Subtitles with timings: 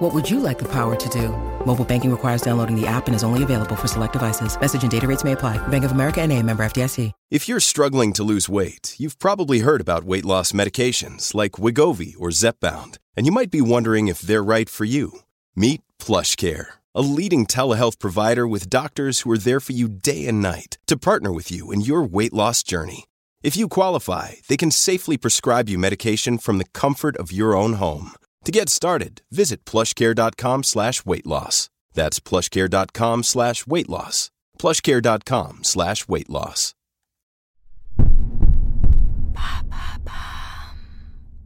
[0.00, 1.28] What would you like the power to do?
[1.66, 4.58] Mobile banking requires downloading the app and is only available for select devices.
[4.58, 5.58] Message and data rates may apply.
[5.68, 7.12] Bank of America and a member FDIC.
[7.30, 12.14] If you're struggling to lose weight, you've probably heard about weight loss medications like Wigovi
[12.18, 15.20] or Zepbound, and you might be wondering if they're right for you.
[15.54, 20.40] Meet PlushCare, a leading telehealth provider with doctors who are there for you day and
[20.40, 23.04] night to partner with you in your weight loss journey.
[23.42, 27.74] If you qualify, they can safely prescribe you medication from the comfort of your own
[27.74, 28.12] home.
[28.44, 31.68] To get started, visit plushcare.com slash weight loss.
[31.94, 34.30] That's plushcare.com slash weight loss.
[34.58, 36.74] plushcare.com slash weight loss.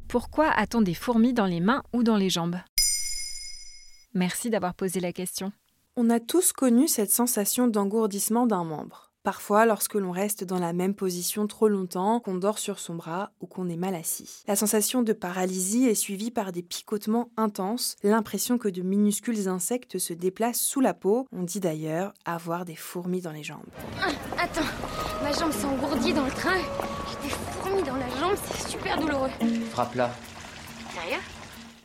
[0.09, 2.61] Pourquoi a-t-on des fourmis dans les mains ou dans les jambes?
[4.15, 5.53] Merci d'avoir posé la question.
[5.97, 9.13] On a tous connu cette sensation d'engourdissement d'un membre.
[9.25, 13.31] Parfois lorsque l'on reste dans la même position trop longtemps, qu'on dort sur son bras
[13.41, 14.43] ou qu'on est mal assis.
[14.47, 19.97] La sensation de paralysie est suivie par des picotements intenses, l'impression que de minuscules insectes
[19.97, 21.27] se déplacent sous la peau.
[21.33, 23.65] On dit d'ailleurs avoir des fourmis dans les jambes.
[23.99, 24.61] Ah, attends,
[25.23, 26.61] ma jambe s'est engourdie dans le train.
[27.09, 29.31] J'ai des fourmis dans la jambe, c'est super douloureux.
[29.71, 30.11] Frappe là.
[30.93, 31.23] Sérieux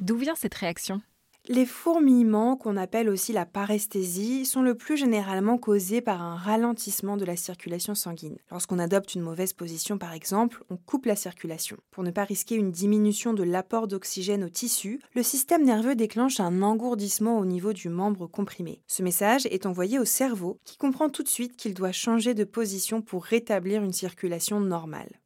[0.01, 1.01] D'où vient cette réaction?
[1.47, 7.17] Les fourmillements, qu'on appelle aussi la paresthésie, sont le plus généralement causés par un ralentissement
[7.17, 8.37] de la circulation sanguine.
[8.51, 11.77] Lorsqu'on adopte une mauvaise position par exemple, on coupe la circulation.
[11.91, 16.39] Pour ne pas risquer une diminution de l'apport d'oxygène au tissu, le système nerveux déclenche
[16.39, 18.81] un engourdissement au niveau du membre comprimé.
[18.85, 22.43] Ce message est envoyé au cerveau qui comprend tout de suite qu'il doit changer de
[22.43, 25.19] position pour rétablir une circulation normale.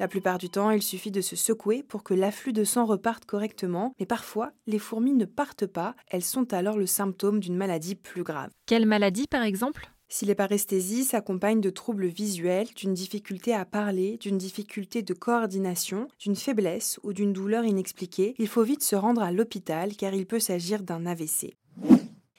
[0.00, 3.26] La plupart du temps, il suffit de se secouer pour que l'afflux de sang reparte
[3.26, 7.94] correctement, mais parfois, les fourmis ne partent pas, elles sont alors le symptôme d'une maladie
[7.94, 8.50] plus grave.
[8.66, 9.90] Quelle maladie par exemple?
[10.08, 16.08] Si les paresthésies s'accompagnent de troubles visuels, d'une difficulté à parler, d'une difficulté de coordination,
[16.18, 20.26] d'une faiblesse ou d'une douleur inexpliquée, il faut vite se rendre à l'hôpital car il
[20.26, 21.54] peut s'agir d'un AVC.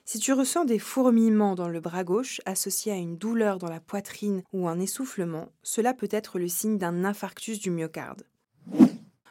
[0.08, 3.80] Si tu ressens des fourmillements dans le bras gauche associés à une douleur dans la
[3.80, 8.22] poitrine ou un essoufflement, cela peut être le signe d'un infarctus du myocarde.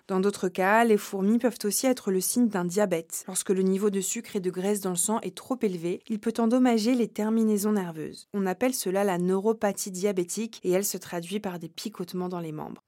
[0.09, 3.23] Dans d'autres cas, les fourmis peuvent aussi être le signe d'un diabète.
[3.29, 6.19] Lorsque le niveau de sucre et de graisse dans le sang est trop élevé, il
[6.19, 8.27] peut endommager les terminaisons nerveuses.
[8.35, 12.53] On appelle cela la neuropathie diabétique et elle se traduit par des picotements dans les
[12.53, 12.83] membres.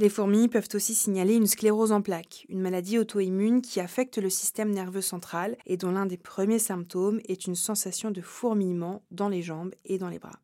[0.00, 4.30] Les fourmis peuvent aussi signaler une sclérose en plaques, une maladie auto-immune qui affecte le
[4.30, 9.28] système nerveux central et dont l'un des premiers symptômes est une sensation de fourmillement dans
[9.28, 10.40] les jambes et dans les bras.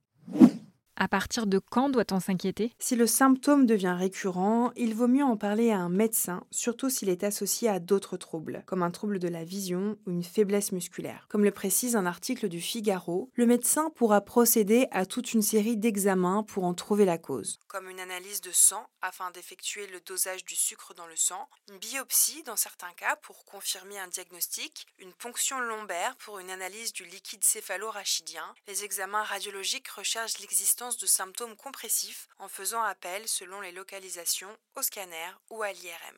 [0.98, 2.72] À partir de quand doit-on s'inquiéter?
[2.78, 7.10] Si le symptôme devient récurrent, il vaut mieux en parler à un médecin, surtout s'il
[7.10, 11.26] est associé à d'autres troubles, comme un trouble de la vision ou une faiblesse musculaire.
[11.28, 15.76] Comme le précise un article du Figaro, le médecin pourra procéder à toute une série
[15.76, 20.46] d'examens pour en trouver la cause, comme une analyse de sang afin d'effectuer le dosage
[20.46, 25.12] du sucre dans le sang, une biopsie dans certains cas pour confirmer un diagnostic, une
[25.12, 28.54] ponction lombaire pour une analyse du liquide céphalo-rachidien.
[28.66, 34.82] Les examens radiologiques recherchent l'existence de symptômes compressifs en faisant appel, selon les localisations, au
[34.82, 36.16] scanner ou à l'IRM.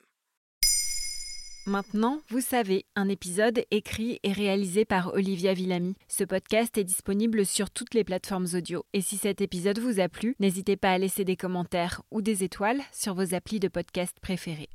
[1.67, 5.97] Maintenant, vous savez, un épisode écrit et réalisé par Olivia Villamy.
[6.09, 8.84] Ce podcast est disponible sur toutes les plateformes audio.
[8.95, 12.43] Et si cet épisode vous a plu, n'hésitez pas à laisser des commentaires ou des
[12.43, 14.71] étoiles sur vos applis de podcast préférés.